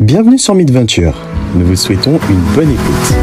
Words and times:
Bienvenue 0.00 0.38
sur 0.38 0.54
Midventure. 0.54 1.26
Nous 1.56 1.66
vous 1.66 1.74
souhaitons 1.74 2.20
une 2.30 2.54
bonne 2.54 2.70
écoute. 2.70 3.14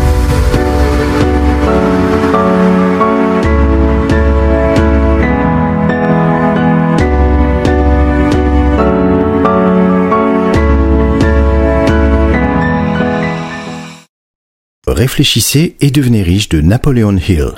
Réfléchissez 14.86 15.78
et 15.80 15.92
devenez 15.92 16.24
riche 16.24 16.50
de 16.50 16.60
Napoleon 16.60 17.16
Hill. 17.16 17.54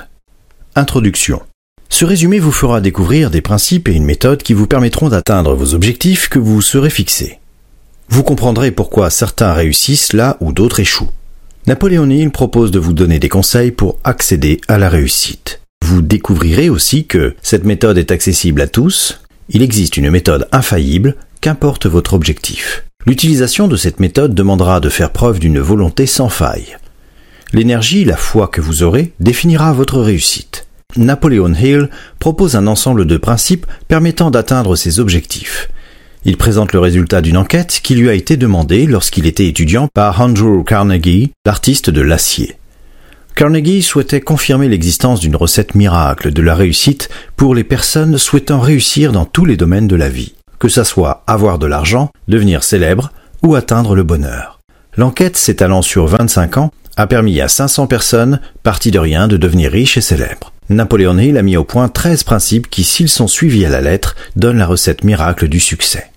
Introduction. 0.76 1.42
Ce 1.88 2.04
résumé 2.04 2.38
vous 2.38 2.52
fera 2.52 2.80
découvrir 2.80 3.32
des 3.32 3.42
principes 3.42 3.88
et 3.88 3.94
une 3.94 4.04
méthode 4.04 4.44
qui 4.44 4.54
vous 4.54 4.68
permettront 4.68 5.08
d'atteindre 5.08 5.56
vos 5.56 5.74
objectifs 5.74 6.28
que 6.28 6.38
vous 6.38 6.62
serez 6.62 6.90
fixés. 6.90 7.40
Vous 8.08 8.22
comprendrez 8.22 8.70
pourquoi 8.70 9.10
certains 9.10 9.52
réussissent 9.52 10.12
là 10.12 10.36
où 10.40 10.52
d'autres 10.52 10.80
échouent. 10.80 11.10
Napoléon 11.66 12.08
Hill 12.08 12.30
propose 12.30 12.70
de 12.70 12.78
vous 12.78 12.94
donner 12.94 13.18
des 13.18 13.28
conseils 13.28 13.70
pour 13.70 13.98
accéder 14.02 14.60
à 14.68 14.78
la 14.78 14.88
réussite. 14.88 15.60
Vous 15.84 16.02
découvrirez 16.02 16.70
aussi 16.70 17.06
que 17.06 17.34
cette 17.42 17.64
méthode 17.64 17.98
est 17.98 18.10
accessible 18.10 18.60
à 18.62 18.66
tous, 18.66 19.20
il 19.50 19.62
existe 19.62 19.96
une 19.96 20.10
méthode 20.10 20.48
infaillible, 20.52 21.16
qu'importe 21.40 21.86
votre 21.86 22.14
objectif. 22.14 22.84
L'utilisation 23.06 23.68
de 23.68 23.76
cette 23.76 24.00
méthode 24.00 24.34
demandera 24.34 24.80
de 24.80 24.88
faire 24.88 25.10
preuve 25.10 25.38
d'une 25.38 25.60
volonté 25.60 26.06
sans 26.06 26.28
faille. 26.28 26.76
L'énergie, 27.52 28.04
la 28.04 28.16
foi 28.16 28.48
que 28.48 28.60
vous 28.60 28.82
aurez 28.82 29.12
définira 29.20 29.72
votre 29.72 30.00
réussite. 30.00 30.66
Napoleon 30.96 31.54
Hill 31.54 31.90
propose 32.18 32.56
un 32.56 32.66
ensemble 32.66 33.06
de 33.06 33.16
principes 33.16 33.66
permettant 33.88 34.30
d'atteindre 34.30 34.74
ses 34.74 35.00
objectifs. 35.00 35.68
Il 36.28 36.36
présente 36.36 36.74
le 36.74 36.78
résultat 36.78 37.22
d'une 37.22 37.38
enquête 37.38 37.80
qui 37.82 37.94
lui 37.94 38.10
a 38.10 38.12
été 38.12 38.36
demandée 38.36 38.84
lorsqu'il 38.84 39.24
était 39.24 39.46
étudiant 39.46 39.88
par 39.94 40.20
Andrew 40.20 40.62
Carnegie, 40.62 41.32
l'artiste 41.46 41.88
de 41.88 42.02
l'acier. 42.02 42.58
Carnegie 43.34 43.80
souhaitait 43.80 44.20
confirmer 44.20 44.68
l'existence 44.68 45.20
d'une 45.20 45.36
recette 45.36 45.74
miracle 45.74 46.30
de 46.30 46.42
la 46.42 46.54
réussite 46.54 47.08
pour 47.36 47.54
les 47.54 47.64
personnes 47.64 48.18
souhaitant 48.18 48.60
réussir 48.60 49.10
dans 49.10 49.24
tous 49.24 49.46
les 49.46 49.56
domaines 49.56 49.88
de 49.88 49.96
la 49.96 50.10
vie, 50.10 50.34
que 50.58 50.68
ce 50.68 50.84
soit 50.84 51.24
avoir 51.26 51.58
de 51.58 51.66
l'argent, 51.66 52.10
devenir 52.28 52.62
célèbre 52.62 53.10
ou 53.42 53.54
atteindre 53.54 53.94
le 53.94 54.02
bonheur. 54.02 54.60
L'enquête 54.98 55.38
s'étalant 55.38 55.80
sur 55.80 56.08
25 56.08 56.58
ans 56.58 56.72
a 56.98 57.06
permis 57.06 57.40
à 57.40 57.48
500 57.48 57.86
personnes, 57.86 58.40
parties 58.62 58.90
de 58.90 58.98
rien, 58.98 59.28
de 59.28 59.38
devenir 59.38 59.72
riches 59.72 59.96
et 59.96 60.02
célèbres. 60.02 60.52
Napoléon 60.68 61.16
Hill 61.16 61.38
a 61.38 61.42
mis 61.42 61.56
au 61.56 61.64
point 61.64 61.88
13 61.88 62.22
principes 62.24 62.68
qui, 62.68 62.84
s'ils 62.84 63.08
sont 63.08 63.28
suivis 63.28 63.64
à 63.64 63.70
la 63.70 63.80
lettre, 63.80 64.14
donnent 64.36 64.58
la 64.58 64.66
recette 64.66 65.04
miracle 65.04 65.48
du 65.48 65.58
succès. 65.58 66.10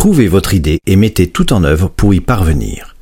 Trouvez 0.00 0.28
votre 0.28 0.54
idée 0.54 0.80
et 0.86 0.96
mettez 0.96 1.26
tout 1.26 1.52
en 1.52 1.62
œuvre 1.62 1.90
pour 1.90 2.14
y 2.14 2.20
parvenir. 2.20 2.96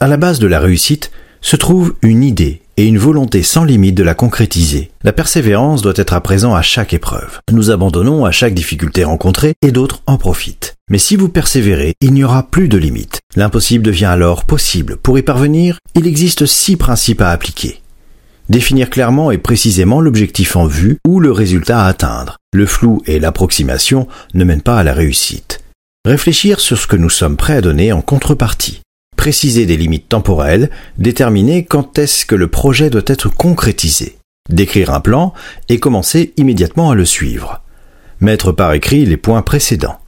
À 0.00 0.08
la 0.08 0.16
base 0.16 0.38
de 0.38 0.46
la 0.46 0.58
réussite 0.58 1.10
se 1.42 1.56
trouve 1.56 1.94
une 2.00 2.24
idée 2.24 2.62
et 2.78 2.86
une 2.86 2.96
volonté 2.96 3.42
sans 3.42 3.64
limite 3.64 3.94
de 3.94 4.02
la 4.02 4.14
concrétiser. 4.14 4.90
La 5.02 5.12
persévérance 5.12 5.82
doit 5.82 5.92
être 5.96 6.14
à 6.14 6.22
présent 6.22 6.54
à 6.54 6.62
chaque 6.62 6.94
épreuve. 6.94 7.38
Nous 7.52 7.70
abandonnons 7.70 8.24
à 8.24 8.30
chaque 8.30 8.54
difficulté 8.54 9.04
rencontrée 9.04 9.52
et 9.60 9.72
d'autres 9.72 10.00
en 10.06 10.16
profitent. 10.16 10.72
Mais 10.88 10.96
si 10.96 11.16
vous 11.16 11.28
persévérez, 11.28 11.92
il 12.00 12.14
n'y 12.14 12.24
aura 12.24 12.44
plus 12.44 12.68
de 12.68 12.78
limites. 12.78 13.20
L'impossible 13.36 13.84
devient 13.84 14.06
alors 14.06 14.46
possible. 14.46 14.96
Pour 14.96 15.18
y 15.18 15.22
parvenir, 15.22 15.80
il 15.94 16.06
existe 16.06 16.46
six 16.46 16.76
principes 16.76 17.20
à 17.20 17.28
appliquer. 17.28 17.82
Définir 18.48 18.88
clairement 18.88 19.30
et 19.30 19.36
précisément 19.36 20.00
l'objectif 20.00 20.56
en 20.56 20.66
vue 20.66 20.96
ou 21.06 21.20
le 21.20 21.30
résultat 21.30 21.84
à 21.84 21.88
atteindre. 21.88 22.38
Le 22.54 22.64
flou 22.64 23.02
et 23.04 23.20
l'approximation 23.20 24.08
ne 24.32 24.44
mènent 24.44 24.62
pas 24.62 24.78
à 24.78 24.82
la 24.82 24.94
réussite. 24.94 25.60
Réfléchir 26.06 26.60
sur 26.60 26.76
ce 26.76 26.86
que 26.86 26.96
nous 26.96 27.08
sommes 27.08 27.38
prêts 27.38 27.56
à 27.56 27.60
donner 27.62 27.90
en 27.90 28.02
contrepartie. 28.02 28.82
Préciser 29.16 29.64
des 29.64 29.78
limites 29.78 30.10
temporelles, 30.10 30.68
déterminer 30.98 31.64
quand 31.64 31.98
est-ce 31.98 32.26
que 32.26 32.34
le 32.34 32.48
projet 32.48 32.90
doit 32.90 33.00
être 33.06 33.30
concrétisé, 33.30 34.18
décrire 34.50 34.92
un 34.92 35.00
plan 35.00 35.32
et 35.70 35.80
commencer 35.80 36.34
immédiatement 36.36 36.90
à 36.90 36.94
le 36.94 37.06
suivre, 37.06 37.62
mettre 38.20 38.52
par 38.52 38.74
écrit 38.74 39.06
les 39.06 39.16
points 39.16 39.40
précédents, 39.40 39.98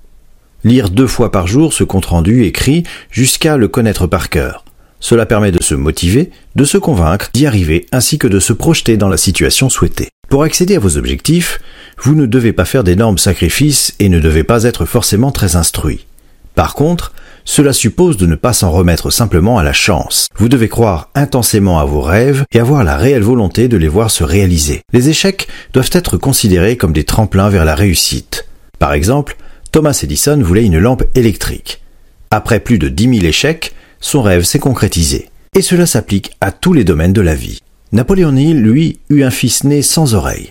lire 0.65 0.91
deux 0.91 1.07
fois 1.07 1.33
par 1.33 1.47
jour 1.47 1.73
ce 1.73 1.83
compte-rendu 1.83 2.45
écrit 2.45 2.83
jusqu'à 3.11 3.57
le 3.57 3.69
connaître 3.69 4.07
par 4.07 4.29
cœur. 4.29 4.66
Cela 5.01 5.27
permet 5.27 5.53
de 5.53 5.63
se 5.63 5.75
motiver, 5.75 6.31
de 6.55 6.65
se 6.65 6.79
convaincre, 6.79 7.31
d'y 7.35 7.47
arriver, 7.47 7.87
ainsi 7.93 8.19
que 8.19 8.27
de 8.27 8.41
se 8.41 8.53
projeter 8.53 8.97
dans 8.97 9.09
la 9.09 9.17
situation 9.17 9.69
souhaitée. 9.69 10.09
Pour 10.29 10.43
accéder 10.43 10.77
à 10.77 10.81
vos 10.81 10.97
objectifs, 10.97 11.61
vous 11.99 12.15
ne 12.15 12.27
devez 12.27 12.53
pas 12.53 12.65
faire 12.65 12.85
d'énormes 12.85 13.19
sacrifices 13.19 13.95
et 14.01 14.09
ne 14.09 14.21
devez 14.21 14.45
pas 14.45 14.65
être 14.65 14.85
forcément 14.85 15.31
très 15.31 15.57
instruit. 15.57 16.07
Par 16.55 16.75
contre, 16.75 17.13
cela 17.45 17.73
suppose 17.73 18.17
de 18.17 18.27
ne 18.27 18.35
pas 18.35 18.53
s'en 18.53 18.73
remettre 18.73 19.11
simplement 19.11 19.59
à 19.59 19.63
la 19.63 19.73
chance. 19.73 20.29
Vous 20.37 20.49
devez 20.49 20.69
croire 20.69 21.11
intensément 21.15 21.79
à 21.79 21.85
vos 21.85 22.01
rêves 22.01 22.45
et 22.51 22.59
avoir 22.59 22.83
la 22.83 22.97
réelle 22.97 23.23
volonté 23.23 23.69
de 23.69 23.77
les 23.77 23.89
voir 23.89 24.11
se 24.11 24.25
réaliser. 24.25 24.81
Les 24.93 25.09
échecs 25.09 25.47
doivent 25.73 25.91
être 25.93 26.17
considérés 26.17 26.77
comme 26.77 26.93
des 26.93 27.05
tremplins 27.05 27.51
vers 27.51 27.65
la 27.65 27.77
réussite. 27.77 28.49
Par 28.79 28.95
exemple, 28.95 29.37
Thomas 29.71 29.99
Edison 30.03 30.41
voulait 30.43 30.65
une 30.65 30.79
lampe 30.79 31.05
électrique. 31.15 31.83
Après 32.31 32.59
plus 32.59 32.79
de 32.79 32.89
dix 32.89 33.07
mille 33.07 33.27
échecs, 33.27 33.75
son 34.07 34.23
rêve 34.23 34.45
s'est 34.45 34.61
concrétisé. 34.61 35.31
Et 35.57 35.63
cela 35.63 35.85
s'applique 35.85 36.31
à 36.41 36.53
tous 36.53 36.73
les 36.73 36.85
domaines 36.85 37.13
de 37.13 37.21
la 37.21 37.35
vie. 37.35 37.59
Napoléon 37.91 38.37
Hill, 38.37 38.63
lui, 38.63 39.01
eut 39.11 39.25
un 39.25 39.31
fils 39.31 39.65
né 39.65 39.83
sans 39.83 40.15
oreille. 40.15 40.51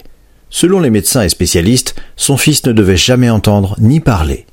Selon 0.50 0.82
les 0.82 0.90
médecins 0.90 1.24
et 1.24 1.30
spécialistes, 1.30 1.96
son 2.18 2.36
fils 2.36 2.66
ne 2.66 2.74
devait 2.74 2.98
jamais 2.98 3.30
entendre 3.30 3.78
ni 3.80 4.02
parler. 4.02 4.46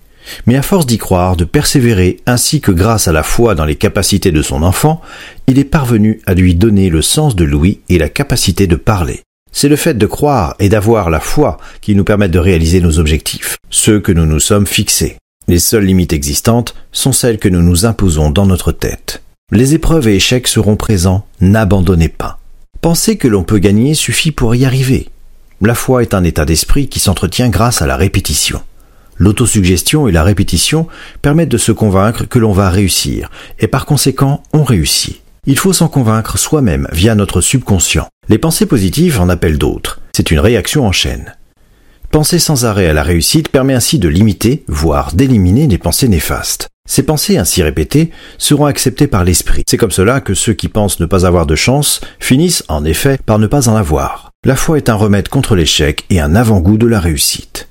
Mais 0.47 0.55
à 0.55 0.63
force 0.63 0.87
d'y 0.87 0.99
croire, 0.99 1.37
de 1.37 1.45
persévérer, 1.45 2.21
ainsi 2.27 2.61
que 2.61 2.71
grâce 2.71 3.09
à 3.09 3.13
la 3.13 3.25
foi 3.25 3.57
dans 3.57 3.65
les 3.65 3.75
capacités 3.75 4.31
de 4.31 4.41
son 4.41 4.63
enfant, 4.63 5.01
il 5.49 5.59
est 5.59 5.65
parvenu 5.65 6.21
à 6.27 6.34
lui 6.34 6.55
donner 6.55 6.89
le 6.89 7.03
sens 7.03 7.34
de 7.34 7.45
l'ouïe 7.45 7.81
et 7.89 7.99
la 7.99 8.09
capacité 8.09 8.69
de 8.69 8.77
parler. 8.77 9.23
C'est 9.51 9.69
le 9.69 9.77
fait 9.77 9.95
de 9.95 10.07
croire 10.07 10.55
et 10.61 10.69
d'avoir 10.69 11.11
la 11.11 11.21
foi 11.21 11.59
qui 11.81 11.97
nous 11.97 12.05
permettent 12.05 12.31
de 12.31 12.39
réaliser 12.39 12.81
nos 12.81 13.01
objectifs, 13.01 13.57
ceux 13.69 13.99
que 13.99 14.13
nous 14.13 14.27
nous 14.27 14.41
sommes 14.41 14.67
fixés. 14.67 15.17
Les 15.53 15.59
seules 15.59 15.85
limites 15.85 16.15
existantes 16.15 16.75
sont 16.93 17.13
celles 17.13 17.37
que 17.37 17.51
nous 17.51 17.61
nous 17.61 17.85
imposons 17.85 18.31
dans 18.31 18.47
notre 18.47 18.73
tête. 18.73 19.23
Les 19.51 19.75
épreuves 19.75 20.09
et 20.09 20.17
échecs 20.17 20.49
seront 20.49 20.77
présents, 20.77 21.27
n'abandonnez 21.43 22.09
pas. 22.09 22.39
Penser 22.81 23.19
que 23.19 23.29
l'on 23.29 23.45
peut 23.45 23.59
gagner 23.59 23.93
suffit 23.93 24.33
pour 24.33 24.55
y 24.55 24.65
arriver. 24.65 25.11
La 25.61 25.75
foi 25.75 26.01
est 26.01 26.15
un 26.15 26.25
état 26.25 26.47
d'esprit 26.47 26.89
qui 26.89 27.01
s'entretient 27.01 27.51
grâce 27.51 27.83
à 27.83 27.87
la 27.87 27.99
répétition. 27.99 28.63
L'autosuggestion 29.19 30.09
et 30.09 30.13
la 30.13 30.23
répétition 30.23 30.87
permettent 31.21 31.51
de 31.51 31.59
se 31.59 31.71
convaincre 31.73 32.25
que 32.25 32.39
l'on 32.39 32.53
va 32.53 32.71
réussir, 32.71 33.31
et 33.59 33.69
par 33.69 33.84
conséquent, 33.84 34.43
on 34.55 34.65
réussit. 34.65 35.21
Il 35.47 35.59
faut 35.59 35.75
s'en 35.75 35.89
convaincre 35.89 36.39
soi-même 36.39 36.89
via 36.93 37.15
notre 37.15 37.43
subconscient. 37.43 38.09
Les 38.31 38.39
pensées 38.39 38.65
positives 38.65 39.21
en 39.21 39.29
appellent 39.29 39.59
d'autres. 39.59 40.01
C'est 40.17 40.31
une 40.31 40.41
réaction 40.41 40.87
en 40.87 40.93
chaîne. 40.93 41.34
Penser 42.12 42.39
sans 42.39 42.65
arrêt 42.65 42.87
à 42.87 42.93
la 42.93 43.03
réussite 43.03 43.49
permet 43.49 43.75
ainsi 43.75 43.99
de 43.99 44.09
limiter, 44.09 44.62
voire 44.69 45.12
d'éliminer 45.12 45.67
les 45.67 45.78
pensées 45.78 46.06
néfastes. 46.06 46.69
Ces 46.89 47.03
pensées 47.03 47.39
ainsi 47.39 47.65
répétées 47.65 48.12
seront 48.39 48.67
acceptées 48.67 49.09
par 49.09 49.25
l'esprit. 49.25 49.65
C'est 49.67 49.77
comme 49.77 49.91
cela 49.91 50.21
que 50.21 50.34
ceux 50.34 50.53
qui 50.53 50.69
pensent 50.69 51.01
ne 51.01 51.06
pas 51.06 51.27
avoir 51.27 51.47
de 51.47 51.56
chance 51.56 52.01
finissent 52.21 52.65
en 52.69 52.84
effet 52.84 53.19
par 53.27 53.41
ne 53.41 53.49
pas 53.49 53.69
en 53.69 53.75
avoir. 53.75 54.31
La 54.45 54.55
foi 54.55 54.77
est 54.77 54.89
un 54.89 54.95
remède 54.95 55.28
contre 55.28 55.56
l'échec 55.56 56.05
et 56.11 56.21
un 56.21 56.37
avant-goût 56.37 56.78
de 56.78 56.87
la 56.87 57.01
réussite 57.01 57.69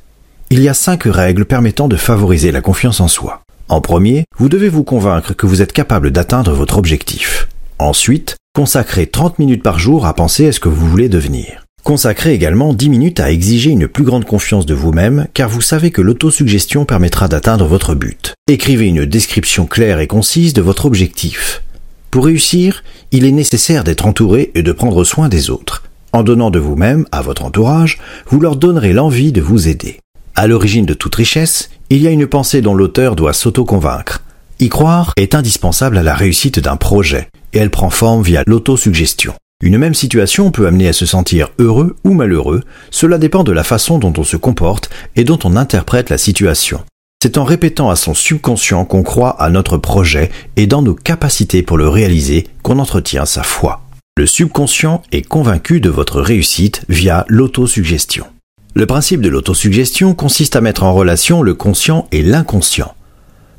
il 0.51 0.61
y 0.61 0.67
a 0.67 0.73
cinq 0.73 1.03
règles 1.05 1.45
permettant 1.45 1.87
de 1.87 1.95
favoriser 1.95 2.51
la 2.51 2.59
confiance 2.59 2.99
en 2.99 3.07
soi. 3.07 3.41
En 3.69 3.79
premier, 3.79 4.25
vous 4.37 4.49
devez 4.49 4.67
vous 4.67 4.83
convaincre 4.83 5.33
que 5.33 5.45
vous 5.45 5.61
êtes 5.61 5.71
capable 5.71 6.11
d'atteindre 6.11 6.51
votre 6.51 6.77
objectif. 6.77 7.47
Ensuite, 7.79 8.35
consacrez 8.53 9.07
30 9.07 9.39
minutes 9.39 9.63
par 9.63 9.79
jour 9.79 10.05
à 10.05 10.13
penser 10.13 10.47
à 10.47 10.51
ce 10.51 10.59
que 10.59 10.67
vous 10.67 10.89
voulez 10.89 11.07
devenir. 11.07 11.63
Consacrez 11.83 12.33
également 12.33 12.73
10 12.73 12.89
minutes 12.89 13.19
à 13.19 13.31
exiger 13.31 13.71
une 13.71 13.87
plus 13.87 14.03
grande 14.03 14.25
confiance 14.25 14.65
de 14.65 14.73
vous-même 14.73 15.27
car 15.33 15.49
vous 15.49 15.61
savez 15.61 15.89
que 15.89 16.01
l'autosuggestion 16.01 16.85
permettra 16.85 17.27
d'atteindre 17.27 17.65
votre 17.65 17.95
but. 17.95 18.33
Écrivez 18.47 18.87
une 18.87 19.05
description 19.05 19.65
claire 19.65 19.99
et 19.99 20.07
concise 20.07 20.53
de 20.53 20.61
votre 20.61 20.85
objectif. 20.85 21.63
Pour 22.11 22.25
réussir, 22.25 22.83
il 23.11 23.25
est 23.25 23.31
nécessaire 23.31 23.83
d'être 23.83 24.05
entouré 24.05 24.51
et 24.53 24.63
de 24.63 24.71
prendre 24.71 25.03
soin 25.03 25.27
des 25.27 25.49
autres. 25.49 25.83
En 26.13 26.23
donnant 26.23 26.51
de 26.51 26.59
vous-même 26.59 27.05
à 27.11 27.21
votre 27.21 27.45
entourage, 27.45 27.97
vous 28.27 28.39
leur 28.39 28.57
donnerez 28.57 28.93
l'envie 28.93 29.31
de 29.31 29.41
vous 29.41 29.67
aider. 29.67 29.99
À 30.35 30.47
l'origine 30.47 30.85
de 30.85 30.93
toute 30.93 31.15
richesse, 31.15 31.69
il 31.89 32.01
y 32.01 32.07
a 32.07 32.11
une 32.11 32.27
pensée 32.27 32.61
dont 32.61 32.75
l'auteur 32.75 33.15
doit 33.15 33.33
s'auto-convaincre. 33.33 34.21
Y 34.59 34.69
croire 34.69 35.13
est 35.17 35.35
indispensable 35.35 35.97
à 35.97 36.03
la 36.03 36.13
réussite 36.13 36.59
d'un 36.59 36.75
projet, 36.75 37.29
et 37.53 37.57
elle 37.57 37.71
prend 37.71 37.89
forme 37.89 38.23
via 38.23 38.43
l'autosuggestion. 38.45 39.33
Une 39.61 39.77
même 39.77 39.93
situation 39.93 40.49
peut 40.49 40.65
amener 40.65 40.87
à 40.87 40.93
se 40.93 41.05
sentir 41.05 41.49
heureux 41.59 41.95
ou 42.03 42.13
malheureux, 42.13 42.63
cela 42.89 43.19
dépend 43.19 43.43
de 43.43 43.51
la 43.51 43.63
façon 43.63 43.99
dont 43.99 44.13
on 44.17 44.23
se 44.23 44.37
comporte 44.37 44.89
et 45.15 45.23
dont 45.23 45.37
on 45.43 45.55
interprète 45.55 46.09
la 46.09 46.17
situation. 46.17 46.81
C'est 47.21 47.37
en 47.37 47.43
répétant 47.43 47.91
à 47.91 47.95
son 47.95 48.15
subconscient 48.15 48.85
qu'on 48.85 49.03
croit 49.03 49.39
à 49.39 49.51
notre 49.51 49.77
projet 49.77 50.31
et 50.55 50.65
dans 50.65 50.81
nos 50.81 50.95
capacités 50.95 51.61
pour 51.61 51.77
le 51.77 51.87
réaliser 51.87 52.47
qu'on 52.63 52.79
entretient 52.79 53.27
sa 53.27 53.43
foi. 53.43 53.81
Le 54.17 54.25
subconscient 54.25 55.03
est 55.11 55.21
convaincu 55.21 55.79
de 55.79 55.89
votre 55.89 56.19
réussite 56.19 56.81
via 56.89 57.25
l'autosuggestion. 57.27 58.25
Le 58.73 58.87
principe 58.87 59.21
de 59.21 59.29
l'autosuggestion 59.29 60.15
consiste 60.15 60.55
à 60.55 60.61
mettre 60.61 60.83
en 60.83 60.93
relation 60.93 61.43
le 61.43 61.53
conscient 61.53 62.07
et 62.11 62.23
l'inconscient. 62.23 62.95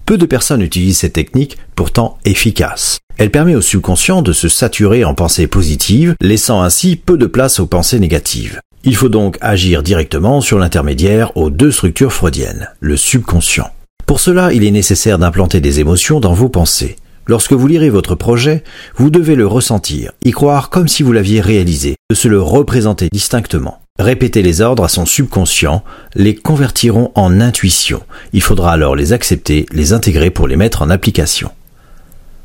Peu 0.07 0.19
de 0.19 0.27
personnes 0.27 0.63
utilisent 0.63 0.99
cette 0.99 1.13
technique, 1.13 1.59
pourtant 1.75 2.19
efficace. 2.25 2.99
Elle 3.19 3.31
permet 3.31 3.55
au 3.55 3.61
subconscient 3.61 4.23
de 4.23 4.33
se 4.33 4.49
saturer 4.49 5.05
en 5.05 5.15
pensées 5.15 5.47
positives, 5.47 6.15
laissant 6.21 6.63
ainsi 6.63 6.97
peu 6.97 7.17
de 7.17 7.27
place 7.27 7.61
aux 7.61 7.67
pensées 7.67 8.01
négatives. 8.01 8.61
Il 8.85 8.97
faut 8.97 9.09
donc 9.09 9.39
agir 9.41 9.83
directement 9.83 10.41
sur 10.41 10.59
l'intermédiaire 10.59 11.37
aux 11.37 11.51
deux 11.51 11.71
structures 11.71 12.13
freudiennes, 12.13 12.69
le 12.81 12.97
subconscient. 12.97 13.71
Pour 14.07 14.19
cela, 14.19 14.53
il 14.53 14.65
est 14.65 14.73
nécessaire 14.73 15.19
d'implanter 15.19 15.61
des 15.61 15.79
émotions 15.79 16.19
dans 16.19 16.33
vos 16.33 16.49
pensées. 16.49 16.97
Lorsque 17.27 17.53
vous 17.53 17.67
lirez 17.67 17.91
votre 17.91 18.15
projet, 18.15 18.65
vous 18.97 19.11
devez 19.11 19.37
le 19.37 19.47
ressentir, 19.47 20.13
y 20.25 20.33
croire 20.33 20.71
comme 20.71 20.89
si 20.89 21.03
vous 21.03 21.13
l'aviez 21.13 21.41
réalisé, 21.41 21.97
de 22.11 22.17
se 22.17 22.29
le 22.29 22.41
représenter 22.41 23.09
distinctement. 23.13 23.81
Répéter 23.99 24.43
les 24.43 24.61
ordres 24.61 24.85
à 24.85 24.89
son 24.89 25.07
subconscient 25.07 25.85
les 26.15 26.35
convertiront 26.35 27.13
en 27.15 27.41
intuition. 27.41 28.03
Il 28.33 28.43
faudra 28.43 28.73
alors 28.73 28.97
les 28.97 29.13
accepter, 29.13 29.67
les 29.71 29.93
intégrer 29.93 30.31
pour 30.31 30.49
les 30.49 30.57
mettre 30.57 30.83
en 30.83 30.91
application. 30.91 31.51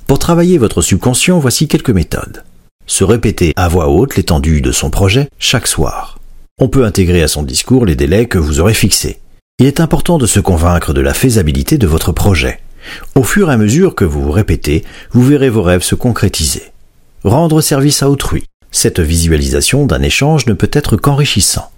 Pour 0.06 0.20
travailler 0.20 0.58
votre 0.58 0.82
subconscient, 0.82 1.40
voici 1.40 1.68
quelques 1.68 1.90
méthodes. 1.90 2.44
Se 2.86 3.04
répéter 3.04 3.54
à 3.56 3.68
voix 3.68 3.90
haute 3.90 4.16
l'étendue 4.16 4.62
de 4.62 4.72
son 4.72 4.90
projet 4.90 5.30
chaque 5.40 5.68
soir. 5.68 6.20
On 6.60 6.70
peut 6.70 6.86
intégrer 6.86 7.24
à 7.24 7.28
son 7.28 7.44
discours 7.44 7.86
les 7.86 7.96
délais 7.96 8.28
que 8.28 8.38
vous 8.38 8.60
aurez 8.60 8.74
fixés. 8.74 9.20
Il 9.60 9.66
est 9.66 9.80
important 9.80 10.18
de 10.18 10.28
se 10.28 10.40
convaincre 10.40 10.94
de 10.94 11.02
la 11.02 11.14
faisabilité 11.14 11.78
de 11.78 11.88
votre 11.88 12.12
projet. 12.12 12.60
Au 13.16 13.24
fur 13.24 13.50
et 13.50 13.54
à 13.54 13.58
mesure 13.58 13.96
que 13.96 14.06
vous 14.06 14.22
vous 14.22 14.32
répétez, 14.32 14.84
vous 15.12 15.24
verrez 15.24 15.50
vos 15.50 15.64
rêves 15.64 15.84
se 15.84 15.96
concrétiser. 15.96 16.64
Rendre 17.24 17.62
service 17.62 18.04
à 18.04 18.10
autrui. 18.10 18.46
Cette 18.72 19.00
visualisation 19.00 19.86
d'un 19.86 20.02
échange 20.02 20.46
ne 20.46 20.54
peut 20.54 20.70
être 20.72 20.98
qu'enrichissant. 20.98 21.72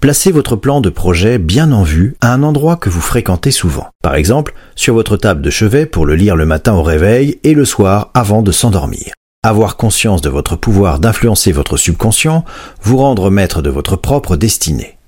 Placez 0.00 0.32
votre 0.32 0.56
plan 0.56 0.82
de 0.82 0.90
projet 0.90 1.38
bien 1.38 1.72
en 1.72 1.82
vue 1.82 2.14
à 2.20 2.34
un 2.34 2.42
endroit 2.42 2.76
que 2.76 2.90
vous 2.90 3.00
fréquentez 3.00 3.50
souvent. 3.50 3.88
Par 4.02 4.14
exemple, 4.14 4.54
sur 4.76 4.92
votre 4.92 5.16
table 5.16 5.40
de 5.40 5.48
chevet 5.48 5.86
pour 5.86 6.04
le 6.04 6.14
lire 6.14 6.36
le 6.36 6.44
matin 6.44 6.74
au 6.74 6.82
réveil 6.82 7.38
et 7.42 7.54
le 7.54 7.64
soir 7.64 8.10
avant 8.12 8.42
de 8.42 8.52
s'endormir. 8.52 9.14
Avoir 9.42 9.76
conscience 9.76 10.20
de 10.20 10.28
votre 10.28 10.56
pouvoir 10.56 10.98
d'influencer 10.98 11.52
votre 11.52 11.78
subconscient, 11.78 12.44
vous 12.82 12.98
rendre 12.98 13.30
maître 13.30 13.62
de 13.62 13.70
votre 13.70 13.96
propre 13.96 14.36
destinée. 14.36 14.98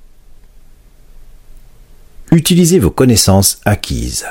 Utilisez 2.33 2.79
vos 2.79 2.91
connaissances 2.91 3.61
acquises. 3.67 4.27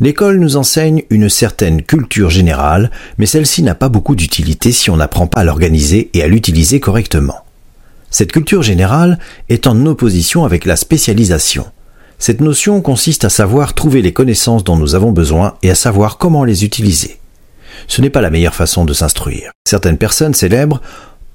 L'école 0.00 0.38
nous 0.38 0.56
enseigne 0.56 1.02
une 1.10 1.28
certaine 1.28 1.82
culture 1.82 2.30
générale, 2.30 2.90
mais 3.18 3.26
celle-ci 3.26 3.62
n'a 3.62 3.74
pas 3.74 3.90
beaucoup 3.90 4.16
d'utilité 4.16 4.72
si 4.72 4.88
on 4.88 4.96
n'apprend 4.96 5.26
pas 5.26 5.40
à 5.40 5.44
l'organiser 5.44 6.08
et 6.14 6.22
à 6.22 6.26
l'utiliser 6.26 6.80
correctement. 6.80 7.44
Cette 8.10 8.32
culture 8.32 8.62
générale 8.62 9.18
est 9.50 9.66
en 9.66 9.84
opposition 9.84 10.46
avec 10.46 10.64
la 10.64 10.76
spécialisation. 10.76 11.66
Cette 12.18 12.40
notion 12.40 12.80
consiste 12.80 13.26
à 13.26 13.28
savoir 13.28 13.74
trouver 13.74 14.00
les 14.00 14.14
connaissances 14.14 14.64
dont 14.64 14.76
nous 14.76 14.94
avons 14.94 15.12
besoin 15.12 15.56
et 15.62 15.70
à 15.70 15.74
savoir 15.74 16.16
comment 16.16 16.44
les 16.44 16.64
utiliser. 16.64 17.18
Ce 17.86 18.00
n'est 18.00 18.10
pas 18.10 18.22
la 18.22 18.30
meilleure 18.30 18.54
façon 18.54 18.86
de 18.86 18.94
s'instruire. 18.94 19.52
Certaines 19.68 19.98
personnes 19.98 20.34
célèbres 20.34 20.80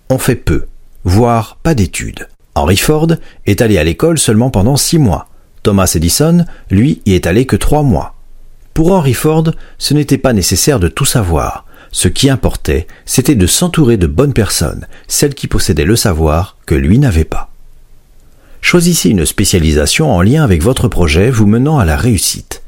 ont 0.10 0.18
fait 0.18 0.36
peu, 0.36 0.66
voire 1.04 1.60
pas 1.62 1.76
d'études. 1.76 2.28
Henry 2.56 2.78
Ford 2.78 3.14
est 3.46 3.62
allé 3.62 3.78
à 3.78 3.84
l'école 3.84 4.18
seulement 4.18 4.50
pendant 4.50 4.76
six 4.76 4.98
mois. 4.98 5.28
Thomas 5.62 5.92
Edison, 5.94 6.46
lui, 6.72 7.02
y 7.06 7.14
est 7.14 7.28
allé 7.28 7.46
que 7.46 7.56
trois 7.56 7.84
mois. 7.84 8.15
Pour 8.76 8.92
Henry 8.92 9.14
Ford, 9.14 9.46
ce 9.78 9.94
n'était 9.94 10.18
pas 10.18 10.34
nécessaire 10.34 10.82
de 10.82 10.90
tout 10.90 11.06
savoir. 11.06 11.66
Ce 11.94 12.10
qui 12.10 12.30
importait, 12.30 12.88
c'était 13.06 13.36
de 13.36 13.48
s'entourer 13.48 13.96
de 13.96 14.06
bonnes 14.06 14.34
personnes, 14.34 14.86
celles 15.08 15.34
qui 15.34 15.48
possédaient 15.48 15.86
le 15.86 15.96
savoir 15.96 16.58
que 16.66 16.76
lui 16.76 17.00
n'avait 17.00 17.24
pas. 17.24 17.54
Choisissez 18.60 19.12
une 19.12 19.26
spécialisation 19.26 20.14
en 20.14 20.22
lien 20.22 20.44
avec 20.44 20.62
votre 20.62 20.90
projet 20.90 21.32
vous 21.32 21.48
menant 21.48 21.80
à 21.80 21.86
la 21.86 21.96
réussite. 21.96 22.64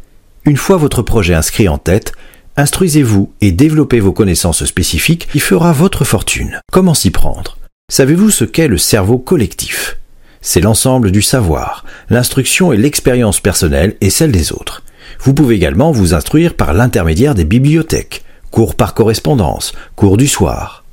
Une 0.45 0.55
fois 0.55 0.77
votre 0.77 1.01
projet 1.01 1.33
inscrit 1.33 1.67
en 1.67 1.77
tête, 1.77 2.13
instruisez-vous 2.55 3.33
et 3.41 3.51
développez 3.51 3.99
vos 3.99 4.13
connaissances 4.13 4.63
spécifiques 4.63 5.27
qui 5.29 5.41
fera 5.41 5.73
votre 5.73 6.05
fortune. 6.05 6.61
Comment 6.71 6.93
s'y 6.93 7.11
prendre? 7.11 7.57
Savez-vous 7.91 8.29
ce 8.29 8.45
qu'est 8.45 8.69
le 8.69 8.77
cerveau 8.77 9.17
collectif? 9.17 9.97
C'est 10.39 10.61
l'ensemble 10.61 11.11
du 11.11 11.21
savoir, 11.21 11.83
l'instruction 12.09 12.71
et 12.71 12.77
l'expérience 12.77 13.41
personnelle 13.41 13.97
et 13.99 14.09
celle 14.09 14.31
des 14.31 14.53
autres. 14.53 14.83
Vous 15.19 15.33
pouvez 15.33 15.55
également 15.55 15.91
vous 15.91 16.13
instruire 16.13 16.53
par 16.53 16.73
l'intermédiaire 16.73 17.35
des 17.35 17.45
bibliothèques, 17.45 18.23
cours 18.51 18.75
par 18.75 18.93
correspondance, 18.93 19.73
cours 19.95 20.17
du 20.17 20.27
soir. 20.27 20.83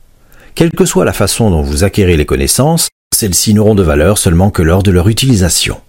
Quelle 0.55 0.71
que 0.71 0.85
soit 0.85 1.05
la 1.05 1.13
façon 1.13 1.51
dont 1.51 1.63
vous 1.63 1.85
acquérez 1.85 2.17
les 2.17 2.27
connaissances, 2.27 2.89
celles-ci 3.15 3.55
n'auront 3.55 3.75
de 3.75 3.83
valeur 3.83 4.19
seulement 4.19 4.51
que 4.51 4.63
lors 4.63 4.83
de 4.83 4.91
leur 4.91 5.09
utilisation. 5.09 5.81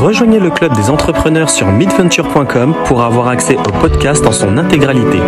Rejoignez 0.00 0.40
le 0.40 0.50
club 0.50 0.74
des 0.76 0.88
entrepreneurs 0.88 1.50
sur 1.50 1.66
midventure.com 1.66 2.74
pour 2.86 3.02
avoir 3.02 3.28
accès 3.28 3.56
au 3.56 3.70
podcast 3.82 4.24
en 4.24 4.32
son 4.32 4.56
intégralité. 4.56 5.18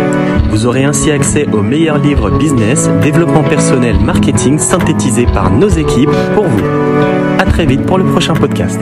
Vous 0.49 0.65
aurez 0.65 0.83
ainsi 0.83 1.11
accès 1.11 1.45
aux 1.51 1.61
meilleurs 1.61 1.99
livres 1.99 2.31
business, 2.31 2.89
développement 3.01 3.43
personnel, 3.43 3.99
marketing 3.99 4.57
synthétisés 4.57 5.27
par 5.27 5.51
nos 5.51 5.69
équipes 5.69 6.15
pour 6.33 6.45
vous. 6.45 7.12
Très 7.53 7.67
vite 7.67 7.85
pour 7.85 7.99
le 7.99 8.03
prochain 8.03 8.33
podcast. 8.33 8.79